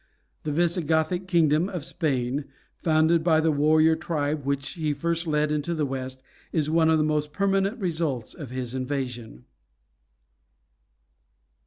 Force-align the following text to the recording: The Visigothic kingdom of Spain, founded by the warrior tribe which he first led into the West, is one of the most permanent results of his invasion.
The 0.41 0.51
Visigothic 0.51 1.27
kingdom 1.27 1.69
of 1.69 1.85
Spain, 1.85 2.45
founded 2.81 3.23
by 3.23 3.39
the 3.39 3.51
warrior 3.51 3.95
tribe 3.95 4.45
which 4.45 4.69
he 4.69 4.93
first 4.95 5.27
led 5.27 5.51
into 5.51 5.75
the 5.75 5.85
West, 5.85 6.23
is 6.51 6.71
one 6.71 6.89
of 6.89 6.97
the 6.97 7.03
most 7.03 7.31
permanent 7.31 7.79
results 7.79 8.33
of 8.33 8.49
his 8.49 8.73
invasion. 8.73 9.45